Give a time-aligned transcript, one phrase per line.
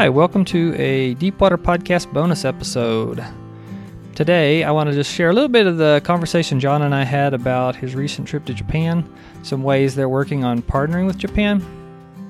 [0.00, 3.22] Hi, welcome to a Deepwater Podcast bonus episode.
[4.14, 7.04] Today, I want to just share a little bit of the conversation John and I
[7.04, 9.06] had about his recent trip to Japan,
[9.42, 11.62] some ways they're working on partnering with Japan.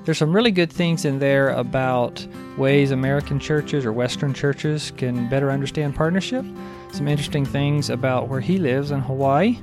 [0.03, 5.29] There's some really good things in there about ways American churches or Western churches can
[5.29, 6.45] better understand partnership,
[6.91, 9.59] some interesting things about where he lives in Hawaii.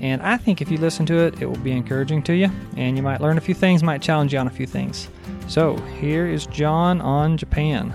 [0.00, 2.96] And I think if you listen to it, it will be encouraging to you, and
[2.96, 5.08] you might learn a few things, might challenge you on a few things.
[5.48, 7.94] So, here is John on Japan.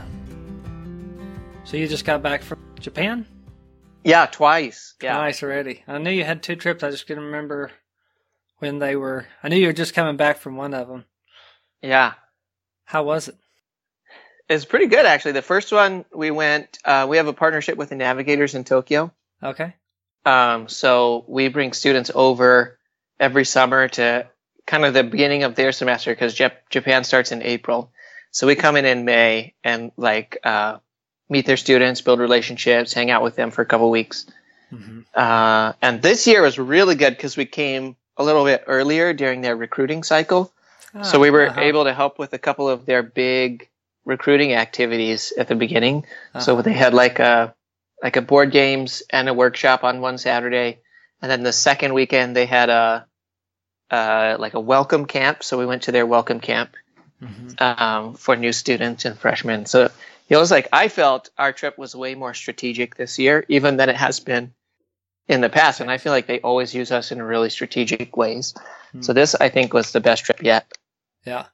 [1.63, 3.25] So, you just got back from Japan?
[4.03, 4.95] Yeah, twice.
[5.01, 5.17] Yeah.
[5.17, 5.83] Twice already.
[5.87, 6.83] I knew you had two trips.
[6.83, 7.71] I just couldn't remember
[8.57, 9.27] when they were.
[9.43, 11.05] I knew you were just coming back from one of them.
[11.81, 12.13] Yeah.
[12.85, 13.35] How was it?
[14.49, 15.33] It's pretty good, actually.
[15.33, 19.13] The first one we went, uh, we have a partnership with the Navigators in Tokyo.
[19.41, 19.75] Okay.
[20.25, 22.77] Um, so we bring students over
[23.19, 24.27] every summer to
[24.65, 27.91] kind of the beginning of their semester because Jap- Japan starts in April.
[28.31, 30.77] So we come in in May and like uh,
[31.29, 34.25] meet their students, build relationships, hang out with them for a couple weeks.
[34.71, 35.01] Mm-hmm.
[35.13, 39.41] Uh, and this year was really good because we came a little bit earlier during
[39.41, 40.53] their recruiting cycle.
[40.93, 41.61] Ah, so we were uh-huh.
[41.61, 43.69] able to help with a couple of their big
[44.05, 46.05] recruiting activities at the beginning.
[46.33, 46.39] Uh-huh.
[46.39, 47.53] So they had like a
[48.01, 50.79] like a board games and a workshop on one Saturday,
[51.21, 53.05] and then the second weekend they had a
[53.89, 55.43] uh, like a welcome camp.
[55.43, 56.75] So we went to their welcome camp
[57.21, 57.61] mm-hmm.
[57.61, 59.65] um, for new students and freshmen.
[59.65, 59.91] So
[60.29, 63.89] it was like I felt our trip was way more strategic this year, even than
[63.89, 64.53] it has been
[65.27, 65.81] in the past.
[65.81, 68.53] And I feel like they always use us in really strategic ways.
[68.53, 69.01] Mm-hmm.
[69.01, 70.71] So this, I think, was the best trip yet.
[71.25, 71.45] Yeah,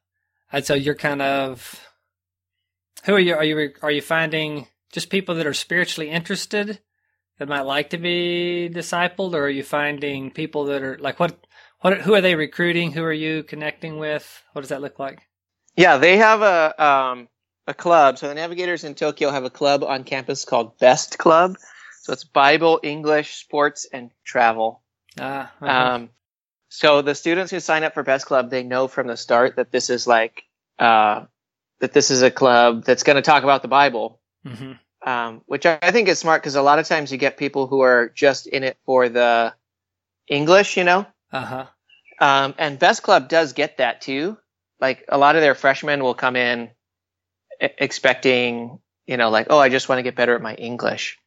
[0.52, 1.84] and so you're kind of
[3.04, 3.36] who are you?
[3.36, 6.80] Are you are you finding just people that are spiritually interested
[7.40, 11.38] that might like to be discipled, or are you finding people that are like what
[11.82, 12.02] what?
[12.02, 12.92] Who are they recruiting?
[12.92, 14.44] Who are you connecting with?
[14.54, 15.22] What does that look like?
[15.76, 17.28] Yeah, they have a um,
[17.68, 18.18] a club.
[18.18, 21.58] So the Navigators in Tokyo have a club on campus called Best Club.
[22.02, 24.82] So it's Bible, English, sports, and travel.
[25.20, 25.66] Ah, uh-huh.
[25.66, 26.10] um,
[26.70, 29.72] so the students who sign up for Best Club, they know from the start that
[29.72, 30.44] this is like
[30.80, 31.26] uh,
[31.80, 34.20] that this is a club that's going to talk about the Bible.
[34.48, 34.72] Mm-hmm.
[35.10, 37.82] Um, which I think is smart because a lot of times you get people who
[37.82, 39.54] are just in it for the
[40.28, 41.06] English, you know.
[41.32, 41.66] Uh huh.
[42.20, 44.38] Um, and Best Club does get that too.
[44.80, 46.72] Like a lot of their freshmen will come in
[47.60, 51.20] expecting, you know, like, oh, I just want to get better at my English.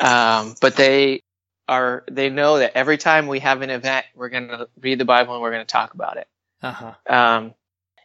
[0.00, 1.22] Um, but they
[1.68, 5.04] are, they know that every time we have an event, we're going to read the
[5.04, 6.28] Bible and we're going to talk about it.
[6.62, 6.94] Uh huh.
[7.08, 7.54] Um,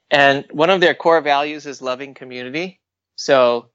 [0.09, 2.79] and one of their core values is loving community.
[3.15, 3.69] So,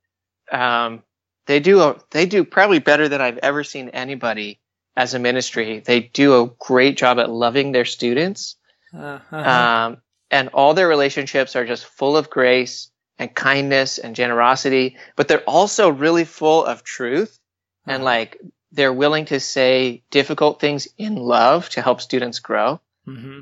[0.51, 1.03] um,
[1.47, 4.61] they do, a, they do probably better than I've ever seen anybody
[4.97, 5.81] as a ministry.
[5.81, 8.57] They do a great job at loving their students.
[8.95, 9.37] Uh-huh.
[9.37, 9.99] Um,
[10.31, 15.41] and all their relationships are just full of grace and kindness and generosity, but they're
[15.41, 17.39] also really full of truth
[17.87, 17.95] uh-huh.
[17.95, 18.41] and like
[18.73, 22.81] they're willing to say difficult things in love to help students grow.
[23.07, 23.41] Mm-hmm.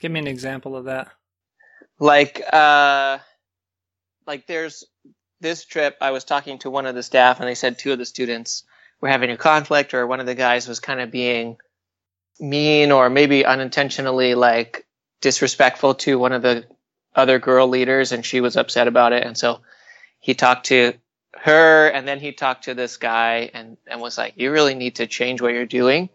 [0.00, 1.08] Give me an example of that.
[1.98, 3.18] Like, uh,
[4.26, 4.84] like there's
[5.40, 7.98] this trip, I was talking to one of the staff and they said two of
[7.98, 8.64] the students
[9.00, 11.58] were having a conflict or one of the guys was kind of being
[12.40, 14.86] mean or maybe unintentionally like
[15.20, 16.64] disrespectful to one of the
[17.14, 19.24] other girl leaders and she was upset about it.
[19.24, 19.60] And so
[20.20, 20.94] he talked to
[21.36, 24.96] her and then he talked to this guy and, and was like you really need
[24.96, 26.08] to change what you're doing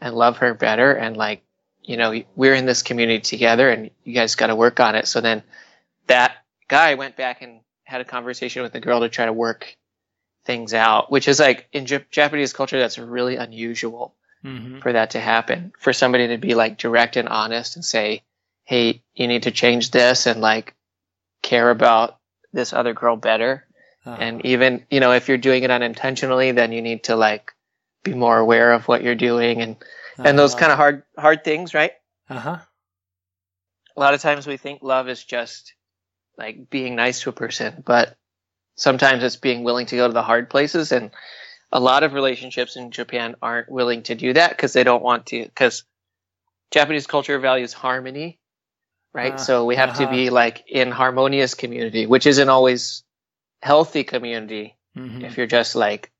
[0.00, 1.42] and love her better and like
[1.82, 5.08] you know we're in this community together and you guys got to work on it.
[5.08, 5.42] So then
[6.06, 6.32] that
[6.68, 9.74] guy went back and had a conversation with the girl to try to work
[10.44, 14.80] things out, which is like in J- Japanese culture, that's really unusual mm-hmm.
[14.80, 15.72] for that to happen.
[15.78, 18.24] For somebody to be like direct and honest and say,
[18.64, 20.74] Hey, you need to change this and like
[21.42, 22.18] care about
[22.52, 23.64] this other girl better.
[24.04, 24.18] Uh-huh.
[24.20, 27.54] And even, you know, if you're doing it unintentionally, then you need to like
[28.04, 30.24] be more aware of what you're doing and, uh-huh.
[30.26, 30.60] and those uh-huh.
[30.60, 31.92] kind of hard, hard things, right?
[32.28, 32.58] Uh huh.
[33.96, 35.72] A lot of times we think love is just
[36.38, 38.16] like being nice to a person, but
[38.76, 41.10] sometimes it's being willing to go to the hard places and
[41.70, 45.26] a lot of relationships in Japan aren't willing to do that because they don't want
[45.26, 45.84] to because
[46.70, 48.38] Japanese culture values harmony,
[49.12, 49.34] right?
[49.34, 50.06] Uh, so we have uh-huh.
[50.06, 53.02] to be like in harmonious community, which isn't always
[53.60, 55.24] healthy community mm-hmm.
[55.24, 56.10] if you're just like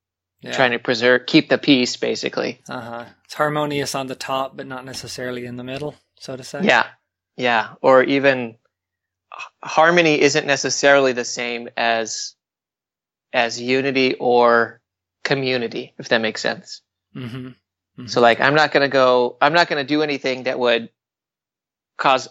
[0.41, 0.53] yeah.
[0.53, 2.61] trying to preserve, keep the peace, basically.
[2.69, 3.05] Uh huh.
[3.25, 6.61] It's harmonious on the top, but not necessarily in the middle, so to say.
[6.63, 6.87] Yeah,
[7.37, 7.75] yeah.
[7.81, 8.57] Or even
[9.63, 12.35] harmony isn't necessarily the same as
[13.33, 14.81] as unity or
[15.25, 16.83] community, if that makes sense.
[17.15, 17.49] Mm-hmm.
[17.49, 18.07] Mm-hmm.
[18.07, 20.89] So like, I'm not going to go, I'm not going to do anything that would
[21.97, 22.29] cause,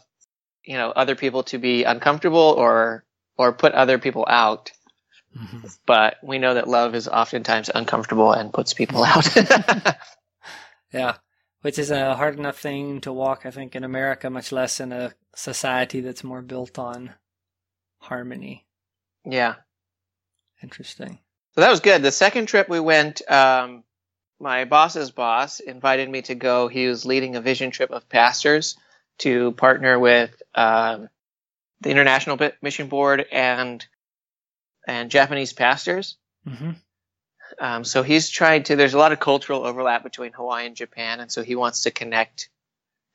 [0.64, 3.06] you know, other people to be uncomfortable or,
[3.38, 4.72] or put other people out.
[5.38, 5.68] mm-hmm.
[5.86, 9.28] but we know that love is oftentimes uncomfortable and puts people out.
[10.94, 11.18] yeah,
[11.62, 14.92] which is a hard enough thing to walk, I think, in America, much less in
[14.92, 17.14] a society that's more built on
[18.00, 18.66] harmony.
[19.26, 19.56] Yeah.
[20.62, 21.20] Interesting.
[21.54, 22.02] So that was good.
[22.02, 23.84] The second trip we went, um,
[24.40, 26.68] my boss's boss invited me to go.
[26.68, 28.78] He was leading a vision trip of pastors
[29.20, 31.10] to partner with um,
[31.82, 33.86] the International Mission Board and
[34.88, 36.18] and Japanese pastors.
[36.48, 36.72] Mm-hmm.
[37.60, 38.76] Um, so he's trying to.
[38.76, 41.92] There's a lot of cultural overlap between Hawaii and Japan, and so he wants to
[41.92, 42.50] connect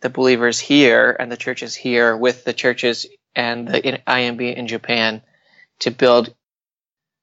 [0.00, 5.22] the believers here and the churches here with the churches and the IMB in Japan
[5.80, 6.34] to build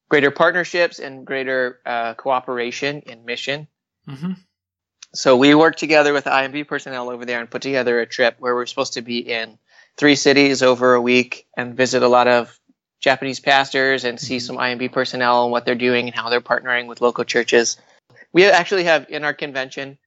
[0.10, 3.68] greater partnerships and greater uh, cooperation in mission.
[4.08, 4.34] Mm-hmm.
[5.14, 8.56] So we worked together with IMB personnel over there and put together a trip where
[8.56, 9.58] we're supposed to be in
[9.98, 12.59] three cities over a week and visit a lot of
[13.00, 14.46] Japanese pastors and see mm-hmm.
[14.46, 17.78] some IMB personnel and what they're doing and how they're partnering with local churches.
[18.34, 19.98] We actually have in our convention,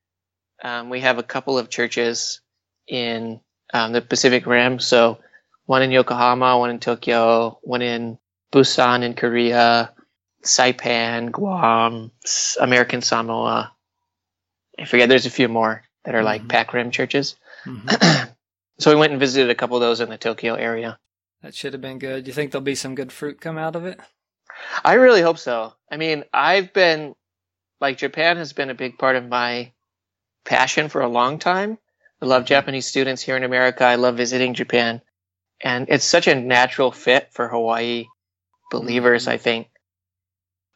[0.62, 2.40] um, we have a couple of churches
[2.86, 3.40] in
[3.72, 4.78] um, the Pacific Rim.
[4.78, 5.18] So
[5.66, 8.18] one in Yokohama, one in Tokyo, one in
[8.52, 9.92] Busan in Korea,
[10.44, 12.10] Saipan, Guam,
[12.60, 13.72] American Samoa.
[14.78, 15.08] I forget.
[15.08, 16.48] There's a few more that are like mm-hmm.
[16.48, 17.36] pac rim churches.
[17.64, 18.30] Mm-hmm.
[18.78, 20.98] so we went and visited a couple of those in the Tokyo area.
[21.42, 22.24] That should have been good.
[22.24, 24.00] Do you think there'll be some good fruit come out of it?
[24.84, 25.74] I really hope so.
[25.90, 27.14] I mean, I've been
[27.80, 29.72] like Japan has been a big part of my
[30.44, 31.78] passion for a long time.
[32.20, 33.84] I love Japanese students here in America.
[33.84, 35.02] I love visiting Japan.
[35.60, 38.06] And it's such a natural fit for Hawaii
[38.70, 39.68] believers, I think.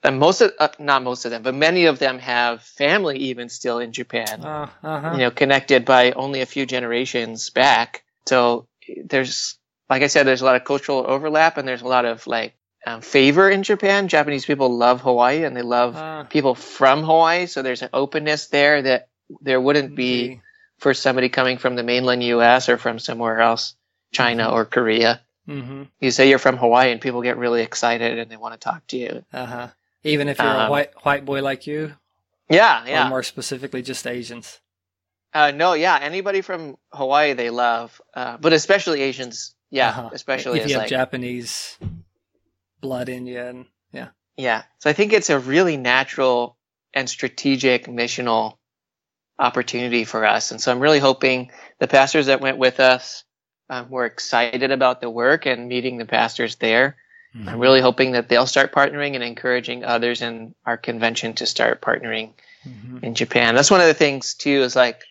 [0.02, 3.48] And most of, uh, not most of them, but many of them have family even
[3.48, 5.12] still in Japan, uh, uh-huh.
[5.12, 8.04] you know, connected by only a few generations back.
[8.28, 8.68] So
[9.04, 9.55] there's,
[9.88, 12.54] like I said, there's a lot of cultural overlap and there's a lot of like
[12.86, 14.08] um, favor in Japan.
[14.08, 17.46] Japanese people love Hawaii and they love uh, people from Hawaii.
[17.46, 19.08] So there's an openness there that
[19.40, 20.40] there wouldn't be
[20.78, 22.68] for somebody coming from the mainland U.S.
[22.68, 23.74] or from somewhere else,
[24.12, 24.54] China mm-hmm.
[24.54, 25.20] or Korea.
[25.48, 25.84] Mm-hmm.
[26.00, 28.86] You say you're from Hawaii, and people get really excited and they want to talk
[28.88, 29.24] to you.
[29.32, 29.68] Uh huh.
[30.02, 31.94] Even if you're um, a white white boy like you.
[32.48, 33.06] Yeah, yeah.
[33.06, 34.60] Or more specifically, just Asians.
[35.34, 35.98] Uh, no, yeah.
[36.00, 39.55] Anybody from Hawaii, they love, uh, but especially Asians.
[39.70, 40.10] Yeah, uh-huh.
[40.12, 41.78] especially if you have like, Japanese
[42.80, 44.08] blood in you, and yeah.
[44.36, 44.62] Yeah.
[44.78, 46.56] So I think it's a really natural
[46.94, 48.58] and strategic missional
[49.38, 53.24] opportunity for us, and so I'm really hoping the pastors that went with us
[53.68, 56.96] um, we're excited about the work and meeting the pastors there.
[57.34, 57.48] Mm-hmm.
[57.48, 61.82] I'm really hoping that they'll start partnering and encouraging others in our convention to start
[61.82, 62.34] partnering
[62.66, 62.98] mm-hmm.
[63.02, 63.54] in Japan.
[63.54, 64.62] That's one of the things too.
[64.62, 65.02] Is like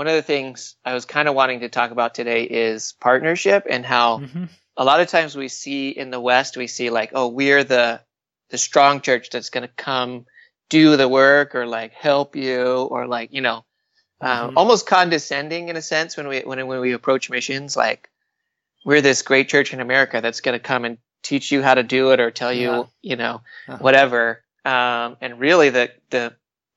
[0.00, 3.66] one of the things I was kind of wanting to talk about today is partnership
[3.68, 4.44] and how mm-hmm.
[4.74, 8.00] a lot of times we see in the West we see like oh we're the
[8.48, 10.24] the strong church that's going to come
[10.70, 13.62] do the work or like help you or like you know
[14.22, 14.56] um, mm-hmm.
[14.56, 17.76] almost condescending in a sense when we when when we approach missions.
[17.76, 18.08] Like
[18.86, 21.82] we're this great church in America that's going to come and teach you how to
[21.82, 22.84] do it or tell you yeah.
[23.02, 23.76] you know uh-huh.
[23.82, 24.42] whatever.
[24.64, 26.32] Um, and really, the the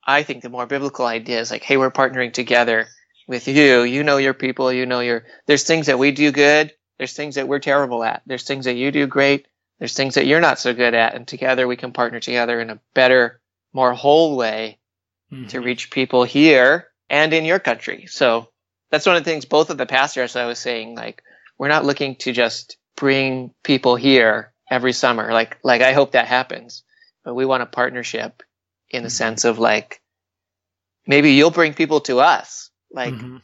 [0.06, 2.86] I think the more biblical idea is like, hey, we're partnering together
[3.26, 3.82] with you.
[3.82, 4.72] You know your people.
[4.72, 5.24] You know your.
[5.46, 6.72] There's things that we do good.
[6.98, 8.22] There's things that we're terrible at.
[8.26, 9.46] There's things that you do great.
[9.78, 12.70] There's things that you're not so good at, and together we can partner together in
[12.70, 13.40] a better,
[13.72, 14.78] more whole way
[15.32, 15.48] mm-hmm.
[15.48, 18.06] to reach people here and in your country.
[18.06, 18.48] So
[18.90, 21.22] that's one of the things both of the pastors I was saying, like,
[21.58, 25.32] we're not looking to just bring people here every summer.
[25.32, 26.84] Like, like I hope that happens,
[27.24, 28.42] but we want a partnership
[28.90, 29.14] in the mm-hmm.
[29.14, 30.00] sense of like,
[31.06, 32.70] maybe you'll bring people to us.
[32.94, 33.38] Like mm-hmm.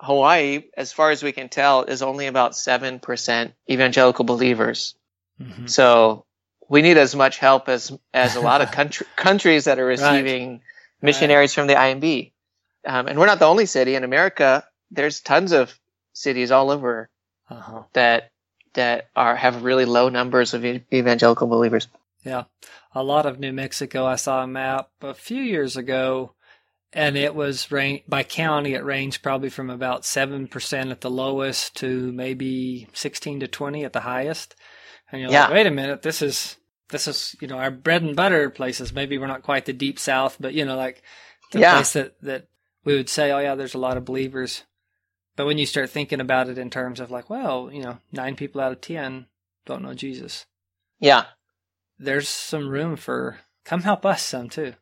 [0.00, 4.94] Hawaii, as far as we can tell, is only about 7% evangelical believers.
[5.40, 5.66] Mm-hmm.
[5.66, 6.24] So
[6.68, 10.50] we need as much help as, as a lot of country, countries that are receiving
[10.50, 10.60] right.
[11.02, 11.62] missionaries right.
[11.62, 12.32] from the IMB.
[12.86, 14.64] Um, and we're not the only city in America.
[14.90, 15.78] There's tons of
[16.12, 17.08] cities all over
[17.50, 17.82] uh-huh.
[17.92, 18.30] that
[18.74, 21.88] that are have really low numbers of evangelical believers.
[22.24, 22.44] Yeah,
[22.94, 24.04] a lot of New Mexico.
[24.04, 26.34] I saw a map a few years ago,
[26.94, 27.66] and it was
[28.08, 28.74] by county.
[28.74, 33.84] It ranged probably from about seven percent at the lowest to maybe sixteen to twenty
[33.84, 34.54] at the highest.
[35.10, 35.44] And you're yeah.
[35.44, 36.56] like, wait a minute, this is
[36.90, 38.92] this is you know our bread and butter places.
[38.92, 41.02] Maybe we're not quite the deep south, but you know like
[41.52, 41.74] the yeah.
[41.74, 42.48] place that that
[42.84, 44.62] we would say, oh yeah, there's a lot of believers.
[45.36, 48.36] But when you start thinking about it in terms of like, well, you know, nine
[48.36, 49.26] people out of ten
[49.66, 50.46] don't know Jesus.
[51.00, 51.24] Yeah.
[51.98, 54.74] There's some room for come help us some too.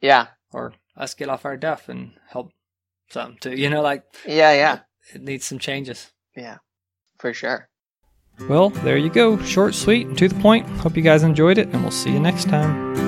[0.00, 0.28] Yeah.
[0.52, 2.52] Or us get off our duff and help
[3.10, 3.52] some too.
[3.52, 4.74] You know, like Yeah, yeah.
[5.10, 6.12] It, it needs some changes.
[6.36, 6.58] Yeah.
[7.18, 7.68] For sure.
[8.48, 9.38] Well, there you go.
[9.42, 10.66] Short, sweet, and to the point.
[10.66, 13.05] Hope you guys enjoyed it, and we'll see you next time.